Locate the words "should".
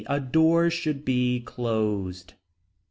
0.71-1.05